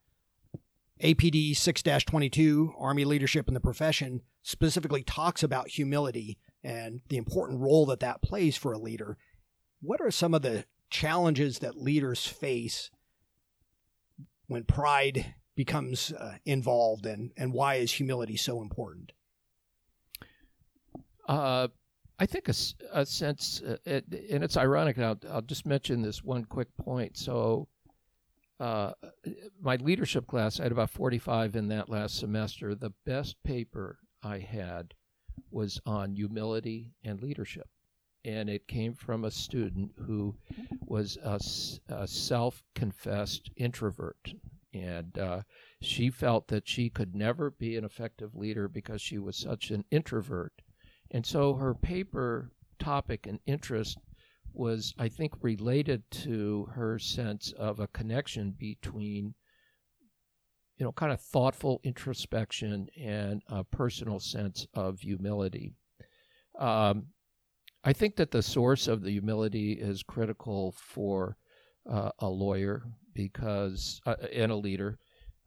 APD 1.02 1.56
6 1.56 1.82
22, 1.82 2.72
Army 2.78 3.04
Leadership 3.04 3.48
in 3.48 3.54
the 3.54 3.60
Profession, 3.60 4.20
specifically 4.42 5.02
talks 5.02 5.42
about 5.42 5.70
humility 5.70 6.38
and 6.62 7.00
the 7.08 7.16
important 7.16 7.58
role 7.60 7.84
that 7.86 7.98
that 7.98 8.22
plays 8.22 8.56
for 8.56 8.72
a 8.72 8.78
leader. 8.78 9.18
What 9.80 10.00
are 10.00 10.12
some 10.12 10.34
of 10.34 10.42
the 10.42 10.66
challenges 10.92 11.58
that 11.60 11.80
leaders 11.80 12.26
face 12.26 12.90
when 14.46 14.62
pride 14.62 15.34
becomes 15.56 16.12
uh, 16.12 16.36
involved 16.44 17.06
and, 17.06 17.30
and 17.36 17.52
why 17.52 17.76
is 17.76 17.92
humility 17.92 18.36
so 18.36 18.60
important? 18.60 19.12
Uh, 21.26 21.68
I 22.18 22.26
think 22.26 22.48
a, 22.48 22.54
a 22.92 23.06
sense, 23.06 23.62
uh, 23.66 23.76
it, 23.84 24.04
and 24.30 24.44
it's 24.44 24.56
ironic. 24.56 24.98
I'll, 24.98 25.18
I'll 25.30 25.42
just 25.42 25.66
mention 25.66 26.02
this 26.02 26.22
one 26.22 26.44
quick 26.44 26.68
point. 26.76 27.16
So, 27.16 27.68
uh, 28.60 28.92
my 29.60 29.76
leadership 29.76 30.26
class, 30.26 30.60
I 30.60 30.64
had 30.64 30.72
about 30.72 30.90
45 30.90 31.56
in 31.56 31.68
that 31.68 31.88
last 31.88 32.18
semester. 32.18 32.74
The 32.74 32.92
best 33.04 33.42
paper 33.42 33.98
I 34.22 34.38
had 34.38 34.94
was 35.50 35.80
on 35.84 36.14
humility 36.14 36.92
and 37.02 37.20
leadership. 37.20 37.68
And 38.24 38.48
it 38.48 38.68
came 38.68 38.94
from 38.94 39.24
a 39.24 39.30
student 39.30 39.90
who 39.96 40.36
was 40.86 41.18
a, 41.24 41.40
a 41.88 42.06
self 42.06 42.62
confessed 42.74 43.50
introvert 43.56 44.34
and 44.74 45.18
uh, 45.18 45.42
she 45.80 46.10
felt 46.10 46.48
that 46.48 46.66
she 46.66 46.88
could 46.88 47.14
never 47.14 47.50
be 47.50 47.76
an 47.76 47.84
effective 47.84 48.34
leader 48.34 48.68
because 48.68 49.02
she 49.02 49.18
was 49.18 49.36
such 49.36 49.70
an 49.70 49.84
introvert. 49.90 50.52
And 51.10 51.26
so 51.26 51.54
her 51.54 51.74
paper 51.74 52.52
topic 52.78 53.26
and 53.26 53.38
interest 53.46 53.98
was, 54.54 54.94
I 54.98 55.08
think, 55.08 55.32
related 55.42 56.10
to 56.10 56.68
her 56.74 56.98
sense 56.98 57.52
of 57.52 57.80
a 57.80 57.86
connection 57.88 58.54
between, 58.58 59.34
you 60.76 60.86
know, 60.86 60.92
kind 60.92 61.12
of 61.12 61.20
thoughtful 61.20 61.80
introspection 61.84 62.88
and 62.98 63.42
a 63.48 63.64
personal 63.64 64.20
sense 64.20 64.66
of 64.74 65.00
humility. 65.00 65.74
Um, 66.58 67.06
I 67.84 67.92
think 67.92 68.16
that 68.16 68.30
the 68.30 68.42
source 68.42 68.86
of 68.86 69.02
the 69.02 69.10
humility 69.10 69.72
is 69.72 70.02
critical 70.02 70.72
for 70.72 71.36
uh, 71.88 72.10
a 72.20 72.28
lawyer 72.28 72.82
because 73.14 74.00
uh, 74.06 74.14
and 74.32 74.52
a 74.52 74.56
leader 74.56 74.98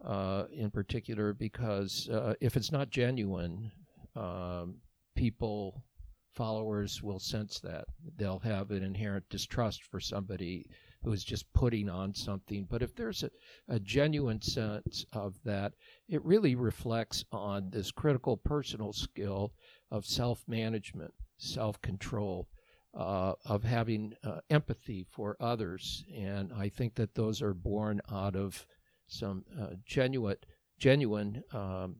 uh, 0.03 0.45
in 0.51 0.69
particular 0.69 1.33
because 1.33 2.09
uh, 2.09 2.33
if 2.41 2.57
it's 2.57 2.71
not 2.71 2.89
genuine, 2.89 3.71
um, 4.15 4.75
people 5.15 5.83
followers 6.35 7.01
will 7.01 7.19
sense 7.19 7.59
that 7.61 7.85
they'll 8.17 8.39
have 8.39 8.71
an 8.71 8.83
inherent 8.83 9.27
distrust 9.29 9.83
for 9.85 10.01
somebody 10.01 10.67
who 11.01 11.13
is 11.13 11.23
just 11.23 11.51
putting 11.53 11.87
on 11.87 12.13
something. 12.13 12.67
But 12.69 12.81
if 12.81 12.93
there's 12.95 13.23
a, 13.23 13.29
a 13.69 13.79
genuine 13.79 14.41
sense 14.41 15.05
of 15.13 15.35
that, 15.45 15.73
it 16.09 16.23
really 16.25 16.55
reflects 16.55 17.23
on 17.31 17.69
this 17.69 17.91
critical 17.91 18.37
personal 18.37 18.91
skill 18.91 19.53
of 19.91 20.05
self 20.05 20.43
management, 20.47 21.13
self 21.37 21.81
control, 21.81 22.47
uh, 22.93 23.33
of 23.45 23.63
having 23.63 24.13
uh, 24.23 24.39
empathy 24.49 25.05
for 25.09 25.35
others, 25.39 26.03
and 26.15 26.51
I 26.53 26.69
think 26.69 26.95
that 26.95 27.15
those 27.15 27.41
are 27.41 27.53
born 27.53 28.01
out 28.11 28.35
of 28.35 28.65
some 29.07 29.43
uh, 29.59 29.75
genuine, 29.85 30.37
genuine 30.79 31.43
um, 31.53 31.97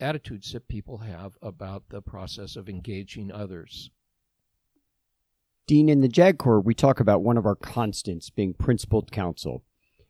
attitudes 0.00 0.52
that 0.52 0.68
people 0.68 0.98
have 0.98 1.36
about 1.42 1.84
the 1.88 2.02
process 2.02 2.56
of 2.56 2.68
engaging 2.68 3.30
others. 3.30 3.90
Dean, 5.66 5.88
in 5.88 6.00
the 6.00 6.08
JAG 6.08 6.38
Corps, 6.38 6.60
we 6.60 6.74
talk 6.74 6.98
about 6.98 7.22
one 7.22 7.38
of 7.38 7.46
our 7.46 7.54
constants 7.54 8.30
being 8.30 8.52
principled 8.52 9.12
counsel. 9.12 9.62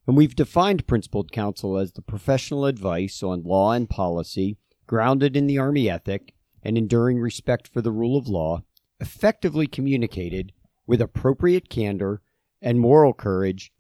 And 0.07 0.17
we've 0.17 0.35
defined 0.35 0.87
principled 0.87 1.31
counsel 1.31 1.77
as 1.77 1.93
the 1.93 2.03
professional 2.03 2.65
advice 2.65 3.23
on 3.23 3.45
law 3.45 3.73
and 3.73 3.89
policy 3.89 4.57
grounded 4.87 5.37
in 5.37 5.47
the 5.47 5.59
Army 5.59 5.89
ethic 5.89 6.35
and 6.63 6.79
enduring 6.79 7.19
respect 7.19 7.69
for 7.69 7.81
the 7.81 7.93
rule 7.93 8.17
of 8.17 8.29
law 8.29 8.63
effectively 9.01 9.67
communicated 9.67 10.53
with 10.87 11.01
appropriate 11.01 11.69
candor 11.69 12.23
and 12.61 12.79
moral 12.79 13.13
courage 13.13 13.73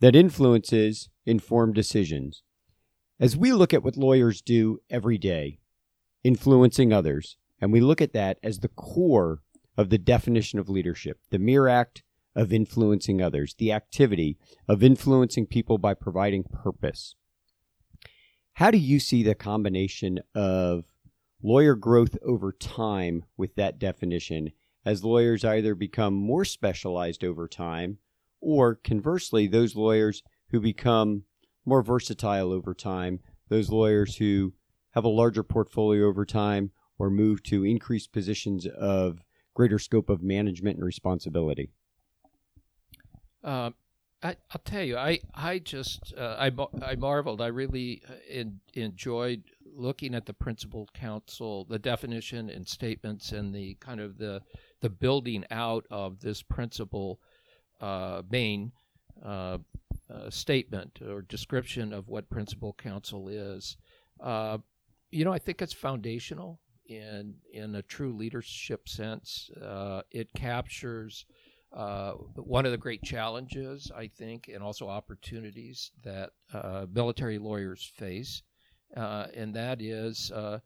that 0.00 0.16
influences 0.16 1.08
informed 1.24 1.74
decisions. 1.74 2.42
As 3.20 3.36
we 3.36 3.52
look 3.52 3.72
at 3.72 3.84
what 3.84 3.96
lawyers 3.96 4.42
do 4.42 4.80
every 4.90 5.18
day, 5.18 5.58
influencing 6.24 6.92
others, 6.92 7.36
and 7.60 7.72
we 7.72 7.80
look 7.80 8.00
at 8.00 8.12
that 8.12 8.38
as 8.42 8.58
the 8.58 8.68
core 8.68 9.40
of 9.76 9.90
the 9.90 9.98
definition 9.98 10.58
of 10.58 10.68
leadership, 10.68 11.20
the 11.30 11.38
mere 11.38 11.68
act 11.68 12.02
of 12.34 12.52
influencing 12.52 13.22
others, 13.22 13.54
the 13.58 13.72
activity 13.72 14.36
of 14.68 14.82
influencing 14.82 15.46
people 15.46 15.78
by 15.78 15.94
providing 15.94 16.42
purpose. 16.42 17.14
How 18.54 18.70
do 18.70 18.78
you 18.78 18.98
see 18.98 19.22
the 19.22 19.34
combination 19.34 20.20
of 20.34 20.84
lawyer 21.44 21.74
growth 21.74 22.16
over 22.22 22.50
time 22.50 23.22
with 23.36 23.54
that 23.54 23.78
definition 23.78 24.50
as 24.84 25.04
lawyers 25.04 25.44
either 25.44 25.74
become 25.74 26.14
more 26.14 26.44
specialized 26.44 27.22
over 27.22 27.46
time 27.46 27.98
or 28.40 28.74
conversely, 28.74 29.46
those 29.46 29.76
lawyers 29.76 30.22
who 30.50 30.60
become 30.60 31.24
more 31.64 31.82
versatile 31.82 32.52
over 32.52 32.74
time, 32.74 33.20
those 33.48 33.70
lawyers 33.70 34.16
who 34.16 34.52
have 34.92 35.04
a 35.04 35.08
larger 35.08 35.42
portfolio 35.42 36.06
over 36.06 36.24
time 36.24 36.70
or 36.98 37.10
move 37.10 37.42
to 37.42 37.64
increased 37.64 38.12
positions 38.12 38.66
of 38.66 39.20
greater 39.54 39.78
scope 39.78 40.10
of 40.10 40.22
management 40.22 40.76
and 40.76 40.84
responsibility? 40.84 41.70
Uh, 43.42 43.70
I, 44.22 44.36
will 44.52 44.60
tell 44.64 44.82
you, 44.82 44.96
I 44.96 45.20
I 45.34 45.58
just 45.58 46.14
uh, 46.16 46.36
I 46.38 46.50
I 46.82 46.96
marveled. 46.96 47.40
I 47.42 47.48
really 47.48 48.02
uh, 48.08 48.14
in, 48.28 48.60
enjoyed 48.72 49.42
looking 49.74 50.14
at 50.14 50.26
the 50.26 50.32
principled 50.32 50.92
counsel, 50.92 51.64
the 51.64 51.78
definition 51.78 52.50
and 52.50 52.66
statements, 52.66 53.32
and 53.32 53.54
the 53.54 53.76
kind 53.80 54.00
of 54.00 54.18
the 54.18 54.42
the 54.80 54.90
building 54.90 55.44
out 55.50 55.86
of 55.90 56.20
this 56.20 56.42
principle 56.42 57.20
uh, 57.80 58.22
main 58.30 58.72
uh, 59.24 59.58
uh, 60.10 60.30
statement 60.30 61.00
or 61.06 61.22
description 61.22 61.92
of 61.92 62.08
what 62.08 62.30
principled 62.30 62.76
counsel 62.78 63.28
is. 63.28 63.76
Uh, 64.20 64.58
you 65.10 65.24
know, 65.24 65.32
I 65.32 65.38
think 65.38 65.62
it's 65.62 65.72
foundational 65.72 66.60
in 66.86 67.34
in 67.52 67.74
a 67.74 67.82
true 67.82 68.14
leadership 68.14 68.88
sense. 68.88 69.50
Uh, 69.60 70.02
it 70.10 70.28
captures 70.34 71.24
uh, 71.74 72.12
one 72.36 72.66
of 72.66 72.72
the 72.72 72.78
great 72.78 73.02
challenges, 73.02 73.90
I 73.94 74.06
think, 74.06 74.48
and 74.52 74.62
also 74.62 74.88
opportunities 74.88 75.90
that 76.04 76.30
uh, 76.52 76.86
military 76.92 77.38
lawyers 77.38 77.90
face, 77.96 78.42
uh, 78.96 79.26
and 79.34 79.54
that 79.54 79.80
is 79.82 80.30
uh, 80.32 80.58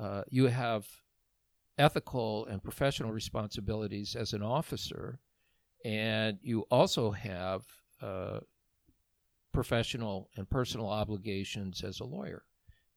uh, 0.00 0.22
you 0.28 0.46
have 0.46 0.86
ethical 1.78 2.46
and 2.46 2.62
professional 2.62 3.12
responsibilities 3.12 4.16
as 4.16 4.32
an 4.32 4.42
officer, 4.42 5.18
and 5.84 6.38
you 6.42 6.62
also 6.70 7.10
have 7.10 7.62
uh, 8.00 8.40
professional 9.52 10.28
and 10.36 10.48
personal 10.48 10.88
obligations 10.88 11.82
as 11.82 12.00
a 12.00 12.04
lawyer. 12.04 12.42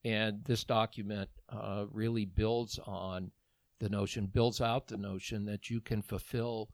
And 0.06 0.44
this 0.46 0.64
document 0.64 1.30
really 1.92 2.24
builds 2.24 2.80
on 2.86 3.32
the 3.80 3.90
notion, 3.90 4.28
builds 4.28 4.62
out 4.62 4.88
the 4.88 4.98
notion 4.98 5.46
that 5.46 5.70
you 5.70 5.82
can 5.82 6.02
fulfill 6.02 6.70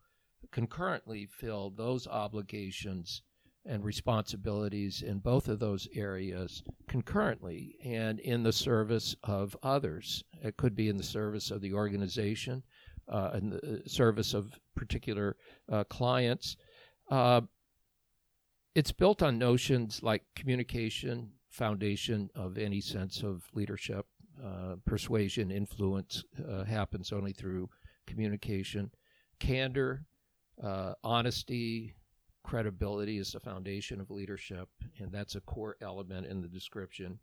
concurrently 0.52 1.26
fill 1.26 1.70
those 1.70 2.06
obligations 2.06 3.22
and 3.68 3.84
responsibilities 3.84 5.02
in 5.02 5.18
both 5.18 5.48
of 5.48 5.58
those 5.58 5.88
areas 5.94 6.62
concurrently 6.88 7.76
and 7.84 8.20
in 8.20 8.42
the 8.42 8.52
service 8.52 9.16
of 9.24 9.56
others. 9.62 10.24
It 10.42 10.56
could 10.56 10.74
be 10.74 10.88
in 10.88 10.96
the 10.96 11.02
service 11.02 11.50
of 11.50 11.60
the 11.60 11.74
organization, 11.74 12.62
uh, 13.08 13.30
in 13.34 13.50
the 13.50 13.82
uh, 13.84 13.88
service 13.88 14.34
of 14.34 14.58
particular 14.74 15.36
uh, 15.70 15.84
clients. 15.84 16.56
Uh, 17.10 17.42
it's 18.74 18.92
built 18.92 19.22
on 19.22 19.38
notions 19.38 20.02
like 20.02 20.22
communication, 20.34 21.30
foundation 21.48 22.30
of 22.34 22.58
any 22.58 22.80
sense 22.80 23.22
of 23.22 23.44
leadership, 23.54 24.06
uh, 24.44 24.76
persuasion, 24.84 25.50
influence 25.50 26.24
uh, 26.46 26.64
happens 26.64 27.10
only 27.12 27.32
through 27.32 27.70
communication, 28.06 28.90
candor, 29.40 30.04
honesty, 31.02 31.94
credibility 32.46 33.18
is 33.18 33.32
the 33.32 33.40
foundation 33.40 34.00
of 34.00 34.10
leadership, 34.10 34.68
and 35.00 35.10
that's 35.10 35.34
a 35.34 35.40
core 35.40 35.76
element 35.82 36.26
in 36.26 36.40
the 36.40 36.48
description. 36.48 37.18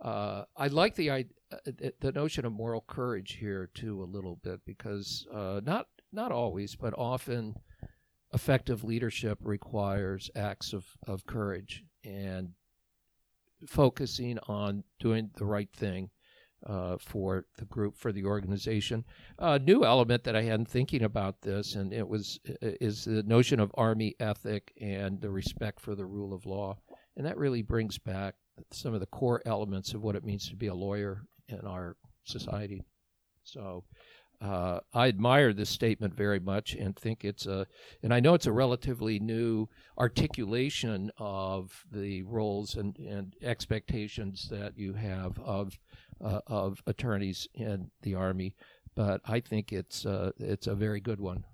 Uh, 0.00 0.44
I 0.56 0.68
like 0.68 0.94
the 0.94 1.10
uh, 1.10 1.22
the 2.00 2.12
notion 2.12 2.46
of 2.46 2.52
moral 2.52 2.84
courage 2.88 3.34
here 3.34 3.70
too 3.74 4.02
a 4.02 4.12
little 4.16 4.40
bit 4.42 4.60
because 4.64 5.26
uh, 5.32 5.60
not 5.64 5.86
not 6.12 6.32
always, 6.32 6.74
but 6.74 6.94
often 6.96 7.54
effective 8.32 8.82
leadership 8.82 9.38
requires 9.42 10.30
acts 10.34 10.72
of, 10.72 10.84
of 11.06 11.24
courage 11.26 11.84
and 12.02 12.50
focusing 13.68 14.38
on 14.48 14.82
doing 14.98 15.30
the 15.36 15.44
right 15.44 15.70
thing 15.72 16.10
uh, 16.66 16.96
for 16.98 17.44
the 17.58 17.64
group 17.66 17.96
for 17.96 18.12
the 18.12 18.24
organization. 18.24 19.04
A 19.38 19.58
new 19.58 19.84
element 19.84 20.24
that 20.24 20.36
I 20.36 20.42
hadn't 20.42 20.68
thinking 20.68 21.02
about 21.02 21.42
this, 21.42 21.74
and 21.74 21.92
it 21.92 22.06
was 22.06 22.40
is 22.60 23.04
the 23.04 23.22
notion 23.24 23.60
of 23.60 23.70
army 23.74 24.14
ethic 24.20 24.72
and 24.80 25.20
the 25.20 25.30
respect 25.30 25.80
for 25.80 25.94
the 25.94 26.06
rule 26.06 26.32
of 26.32 26.46
law, 26.46 26.78
and 27.16 27.26
that 27.26 27.38
really 27.38 27.62
brings 27.62 27.98
back 27.98 28.34
some 28.70 28.94
of 28.94 29.00
the 29.00 29.06
core 29.06 29.42
elements 29.46 29.94
of 29.94 30.02
what 30.02 30.16
it 30.16 30.24
means 30.24 30.48
to 30.48 30.56
be 30.56 30.68
a 30.68 30.74
lawyer 30.74 31.22
in 31.48 31.60
our 31.60 31.96
society. 32.24 32.82
So. 33.42 33.84
Uh, 34.40 34.80
I 34.92 35.08
admire 35.08 35.54
this 35.54 35.70
statement 35.70 36.12
very 36.14 36.40
much 36.40 36.74
and 36.74 36.94
think 36.94 37.24
it's 37.24 37.46
a, 37.46 37.66
and 38.02 38.12
I 38.12 38.20
know 38.20 38.34
it's 38.34 38.46
a 38.46 38.52
relatively 38.52 39.18
new 39.18 39.68
articulation 39.96 41.10
of 41.16 41.84
the 41.90 42.24
roles 42.24 42.74
and, 42.74 42.98
and 42.98 43.34
expectations 43.42 44.48
that 44.50 44.76
you 44.76 44.92
have 44.94 45.38
of 45.38 45.78
uh, 46.20 46.40
of 46.46 46.82
attorneys 46.86 47.48
in 47.54 47.90
the 48.02 48.14
Army, 48.14 48.54
but 48.94 49.20
I 49.24 49.40
think 49.40 49.72
it's 49.72 50.06
uh, 50.06 50.32
it's 50.38 50.66
a 50.66 50.74
very 50.74 51.00
good 51.00 51.20
one. 51.20 51.44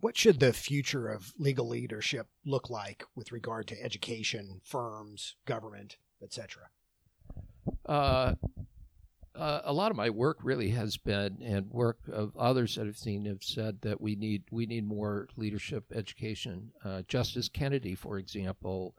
What 0.00 0.16
should 0.16 0.40
the 0.40 0.54
future 0.54 1.08
of 1.08 1.34
legal 1.38 1.68
leadership 1.68 2.26
look 2.46 2.70
like 2.70 3.04
with 3.14 3.32
regard 3.32 3.66
to 3.68 3.82
education, 3.82 4.60
firms, 4.64 5.36
government, 5.44 5.98
etc.? 6.22 6.68
Uh, 7.84 8.34
uh, 9.34 9.60
a 9.64 9.72
lot 9.72 9.90
of 9.90 9.96
my 9.96 10.10
work 10.10 10.38
really 10.42 10.70
has 10.70 10.96
been, 10.96 11.38
and 11.42 11.70
work 11.70 11.98
of 12.10 12.36
others 12.36 12.74
that 12.74 12.86
I've 12.86 12.98
seen 12.98 13.26
have 13.26 13.42
said 13.42 13.80
that 13.82 14.00
we 14.00 14.16
need 14.16 14.44
we 14.50 14.66
need 14.66 14.86
more 14.86 15.28
leadership 15.36 15.84
education. 15.94 16.72
Uh, 16.84 17.02
Justice 17.06 17.48
Kennedy, 17.48 17.94
for 17.94 18.18
example, 18.18 18.94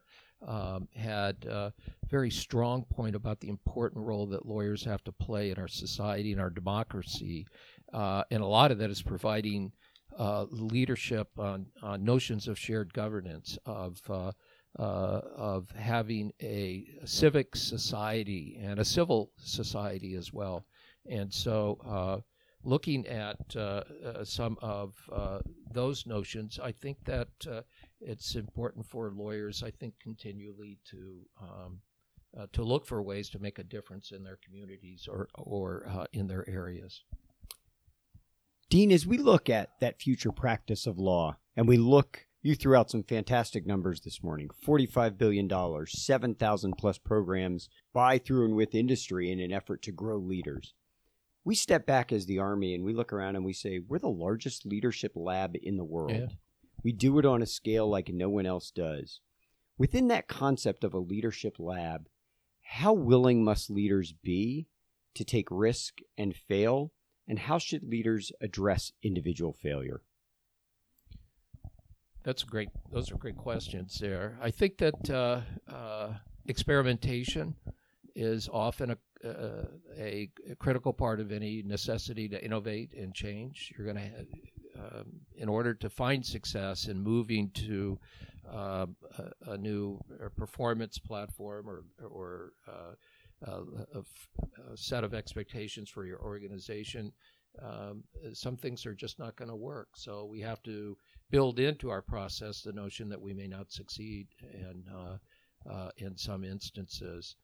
um, 0.48 0.88
had 0.96 1.46
a 1.46 1.74
very 2.10 2.32
strong 2.32 2.84
point 2.84 3.16
about 3.16 3.40
the 3.40 3.50
important 3.50 4.06
role 4.06 4.26
that 4.28 4.46
lawyers 4.46 4.84
have 4.84 5.04
to 5.04 5.12
play 5.12 5.52
in 5.52 5.58
our 5.58 5.68
society 5.68 6.32
and 6.32 6.42
our 6.42 6.50
democracy. 6.50 7.46
Uh, 7.94 8.24
and 8.32 8.42
a 8.42 8.46
lot 8.46 8.72
of 8.72 8.78
that 8.78 8.90
is 8.90 9.02
providing 9.02 9.72
uh, 10.18 10.46
leadership 10.50 11.30
on, 11.38 11.66
on, 11.82 12.04
notions 12.04 12.48
of 12.48 12.60
shared 12.60 12.94
governance, 12.94 13.58
of, 13.66 14.02
uh, 14.10 14.32
uh 14.80 15.22
of 15.36 15.70
having 15.72 16.32
a 16.42 16.86
civic 17.06 17.56
society 17.56 18.60
and 18.62 18.80
a 18.80 18.86
civil 18.86 19.32
society 19.38 20.16
as 20.16 20.34
well. 20.34 20.66
And 21.10 21.34
so, 21.34 21.78
uh, 21.86 22.20
looking 22.64 23.08
at 23.08 23.56
uh, 23.56 23.84
some 24.24 24.58
of 24.62 24.94
those 25.72 26.06
notions, 26.06 26.60
I 26.62 26.72
think 26.72 26.98
that 27.06 27.30
it's 28.02 28.36
important 28.36 28.86
for 28.86 29.12
lawyers, 29.12 29.64
I 29.64 29.72
think, 29.72 29.94
continually 30.02 30.80
to 30.90 31.20
um, 31.42 31.82
uh, 32.38 32.48
to 32.54 32.64
look 32.64 32.86
for 32.86 33.02
ways 33.02 33.30
to 33.30 33.40
make 33.40 33.60
a 33.60 33.64
difference 33.64 34.12
in 34.12 34.24
their 34.24 34.40
communities 34.44 35.08
or 35.10 35.28
or 35.36 35.86
uh, 35.90 36.06
in 36.14 36.28
their 36.28 36.50
areas. 36.50 37.04
Dean, 38.70 38.92
as 38.92 39.06
we 39.06 39.18
look 39.18 39.50
at 39.50 39.80
that 39.82 40.02
future 40.02 40.32
practice 40.32 40.88
of 40.88 40.98
law, 40.98 41.38
and 41.58 41.68
we 41.68 41.78
look, 41.78 42.26
you 42.42 42.56
threw 42.56 42.76
out 42.76 42.90
some 42.90 43.04
fantastic 43.04 43.66
numbers 43.66 44.02
this 44.02 44.24
morning: 44.24 44.50
forty-five 44.64 45.18
billion 45.18 45.48
dollars, 45.48 46.02
seven 46.02 46.36
thousand 46.36 46.76
plus 46.78 46.98
programs 46.98 47.70
by, 47.94 48.18
through, 48.18 48.46
and 48.46 48.56
with 48.56 48.74
industry 48.74 49.32
in 49.32 49.40
an 49.40 49.52
effort 49.52 49.82
to 49.84 49.92
grow 49.92 50.18
leaders. 50.18 50.74
We 51.44 51.56
step 51.56 51.88
back 51.88 52.12
as 52.12 52.28
the 52.28 52.38
Army 52.38 52.76
and 52.76 52.84
we 52.84 52.94
look 52.94 53.12
around 53.12 53.36
and 53.36 53.44
we 53.44 53.54
say, 53.54 53.80
we're 53.80 53.98
the 53.98 54.08
largest 54.08 54.64
leadership 54.64 55.14
lab 55.16 55.56
in 55.62 55.76
the 55.76 55.84
world. 55.84 56.12
Yeah. 56.12 56.28
We 56.84 56.92
do 56.92 57.20
it 57.20 57.26
on 57.26 57.42
a 57.42 57.48
scale 57.48 57.90
like 57.90 58.10
no 58.10 58.30
one 58.30 58.46
else 58.46 58.72
does. 58.72 59.20
Within 59.78 60.08
that 60.10 60.28
concept 60.28 60.84
of 60.84 60.94
a 60.94 61.00
leadership 61.00 61.58
lab, 61.60 62.08
how 62.62 62.94
willing 62.94 63.44
must 63.44 63.70
leaders 63.70 64.14
be 64.14 64.68
to 65.16 65.24
take 65.24 65.48
risk 65.52 66.00
and 66.18 66.36
fail? 66.36 66.92
And 67.28 67.40
how 67.40 67.60
should 67.60 67.84
leaders 67.84 68.32
address 68.42 68.92
individual 69.04 69.54
failure? 69.54 70.02
That's 72.24 72.44
great. 72.44 72.70
Those 72.92 73.12
are 73.12 73.16
great 73.16 73.38
questions 73.38 73.98
there. 74.00 74.38
I 74.42 74.52
think 74.52 74.78
that 74.78 75.10
uh, 75.10 75.42
uh, 75.72 76.14
experimentation 76.46 77.56
is 78.16 78.50
often 78.52 78.92
a, 78.92 79.28
uh, 79.28 79.66
a, 79.98 80.30
critical 80.60 80.94
part 80.94 81.20
of 81.20 81.32
any 81.32 81.64
necessity 81.66 82.28
to 82.30 82.44
innovate 82.44 82.94
and 82.94 83.14
change. 83.14 83.74
You're 83.76 83.92
going 83.92 83.98
to 83.98 84.26
um, 84.78 85.06
in 85.36 85.50
order 85.50 85.74
to 85.74 85.90
find 85.90 86.26
success 86.26 86.88
in 86.88 87.02
moving 87.02 87.50
to 87.52 88.00
uh, 88.52 88.86
a, 89.18 89.52
a, 89.52 89.58
new 89.58 90.00
performance 90.36 90.98
platform 90.98 91.70
or, 91.70 91.84
or 92.08 92.54
uh, 92.68 92.94
a, 93.48 94.00
a, 94.00 94.78
set 94.78 95.04
of 95.04 95.14
expectations 95.14 95.90
for 95.90 96.06
your 96.06 96.20
organization, 96.20 97.12
um, 97.62 98.04
some 98.34 98.58
things 98.58 98.86
are 98.86 98.96
just 98.96 99.20
not 99.20 99.36
going 99.36 99.50
to 99.50 99.56
work. 99.56 99.90
So 99.96 100.26
we 100.26 100.42
have 100.42 100.62
to 100.64 100.98
build 101.30 101.60
into 101.60 101.90
our 101.90 102.02
process 102.02 102.62
the 102.62 102.74
notion 102.74 103.10
that 103.10 103.22
we 103.22 103.34
may 103.34 103.48
not 103.48 103.72
succeed 103.72 104.28
uh, 104.94 105.18
uh 105.70 105.90
in 105.98 106.18
some 106.18 106.44
instances. 106.44 107.36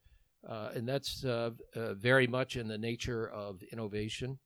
Uh, 0.48 0.70
and 0.76 0.88
that's 0.88 1.24
uh, 1.26 1.52
very 1.96 2.28
much 2.28 2.56
in 2.56 2.68
the 2.68 2.78
nature 2.78 3.28
of 3.30 3.62
innovation 3.72 4.40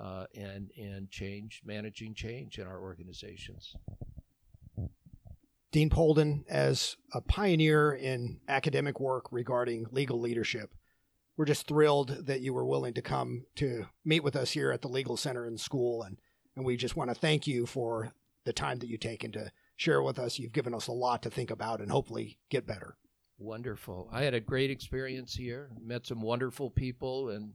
uh, 0.00 0.24
and 0.34 0.70
and 0.76 1.10
change, 1.10 1.62
managing 1.64 2.14
change 2.14 2.58
in 2.58 2.66
our 2.66 2.80
organizations. 2.80 3.74
Dean 5.70 5.90
Polden, 5.90 6.44
as 6.48 6.96
a 7.12 7.20
pioneer 7.20 7.92
in 7.92 8.38
academic 8.48 9.00
work 9.00 9.26
regarding 9.32 9.86
legal 9.90 10.20
leadership, 10.20 10.70
we're 11.36 11.44
just 11.44 11.66
thrilled 11.66 12.26
that 12.26 12.40
you 12.40 12.54
were 12.54 12.64
willing 12.64 12.94
to 12.94 13.02
come 13.02 13.46
to 13.56 13.86
meet 14.04 14.22
with 14.22 14.36
us 14.36 14.52
here 14.52 14.70
at 14.70 14.82
the 14.82 14.88
Legal 14.88 15.16
Center 15.16 15.46
and 15.46 15.58
School, 15.58 16.02
and 16.02 16.18
and 16.56 16.64
we 16.64 16.76
just 16.76 16.96
want 16.96 17.10
to 17.10 17.14
thank 17.14 17.46
you 17.46 17.66
for 17.66 18.12
the 18.44 18.52
time 18.52 18.78
that 18.78 18.88
you've 18.88 19.00
taken 19.00 19.32
to 19.32 19.50
share 19.76 20.02
with 20.02 20.18
us. 20.18 20.38
You've 20.38 20.52
given 20.52 20.74
us 20.74 20.86
a 20.86 20.92
lot 20.92 21.22
to 21.22 21.30
think 21.30 21.50
about 21.50 21.80
and 21.80 21.90
hopefully 21.90 22.38
get 22.50 22.66
better. 22.66 22.96
Wonderful. 23.38 24.08
I 24.12 24.22
had 24.22 24.34
a 24.34 24.40
great 24.40 24.70
experience 24.70 25.34
here. 25.34 25.70
Met 25.82 26.06
some 26.06 26.22
wonderful 26.22 26.70
people 26.70 27.30
and 27.30 27.54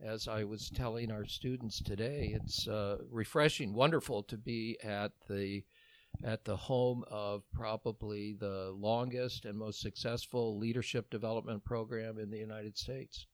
as 0.00 0.28
I 0.28 0.44
was 0.44 0.70
telling 0.70 1.10
our 1.10 1.24
students 1.24 1.80
today, 1.82 2.34
it's 2.34 2.68
uh, 2.68 2.98
refreshing, 3.10 3.74
wonderful 3.74 4.22
to 4.24 4.36
be 4.36 4.78
at 4.82 5.12
the 5.28 5.64
at 6.22 6.44
the 6.44 6.56
home 6.56 7.04
of 7.10 7.42
probably 7.52 8.36
the 8.38 8.72
longest 8.78 9.46
and 9.46 9.58
most 9.58 9.80
successful 9.80 10.56
leadership 10.56 11.10
development 11.10 11.64
program 11.64 12.18
in 12.18 12.30
the 12.30 12.38
United 12.38 12.78
States. 12.78 13.26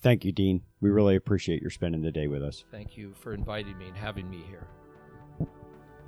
Thank 0.00 0.24
you, 0.24 0.32
Dean. 0.32 0.62
We 0.80 0.90
really 0.90 1.16
appreciate 1.16 1.60
your 1.60 1.70
spending 1.70 2.00
the 2.00 2.12
day 2.12 2.26
with 2.26 2.42
us. 2.42 2.64
Thank 2.70 2.96
you 2.96 3.12
for 3.14 3.34
inviting 3.34 3.76
me 3.76 3.88
and 3.88 3.96
having 3.96 4.30
me 4.30 4.42
here. 4.48 4.66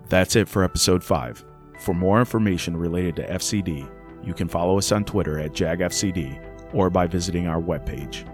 That's 0.09 0.37
it 0.37 0.49
for 0.49 0.65
episode 0.65 1.05
5. 1.05 1.45
For 1.81 1.95
more 1.95 2.19
information 2.19 2.77
related 2.77 3.17
to 3.17 3.29
FCD, 3.29 3.91
you 4.25 4.33
can 4.33 4.49
follow 4.49 4.79
us 4.79 4.93
on 4.93 5.05
Twitter 5.05 5.39
at 5.39 5.53
JagFCD 5.53 6.75
or 6.75 6.89
by 6.89 7.07
visiting 7.07 7.47
our 7.47 7.61
webpage. 7.61 8.27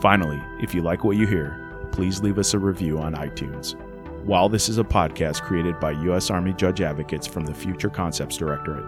Finally, 0.00 0.42
if 0.60 0.74
you 0.74 0.80
like 0.80 1.04
what 1.04 1.18
you 1.18 1.26
hear, 1.26 1.76
please 1.92 2.22
leave 2.22 2.38
us 2.38 2.54
a 2.54 2.58
review 2.58 2.98
on 2.98 3.14
iTunes. 3.14 3.78
While 4.24 4.48
this 4.48 4.70
is 4.70 4.78
a 4.78 4.84
podcast 4.84 5.42
created 5.42 5.78
by 5.78 5.90
U.S. 5.90 6.30
Army 6.30 6.54
Judge 6.54 6.80
Advocates 6.80 7.26
from 7.26 7.44
the 7.44 7.52
Future 7.52 7.90
Concepts 7.90 8.38
Directorate, 8.38 8.86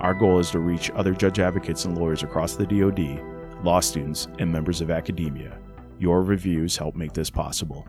our 0.00 0.12
goal 0.12 0.40
is 0.40 0.50
to 0.50 0.58
reach 0.58 0.90
other 0.96 1.14
judge 1.14 1.38
advocates 1.38 1.84
and 1.84 1.96
lawyers 1.96 2.24
across 2.24 2.56
the 2.56 2.66
DoD, 2.66 3.22
law 3.62 3.78
students, 3.78 4.26
and 4.40 4.50
members 4.50 4.80
of 4.80 4.90
academia. 4.90 5.56
Your 6.00 6.24
reviews 6.24 6.76
help 6.76 6.96
make 6.96 7.12
this 7.12 7.30
possible. 7.30 7.86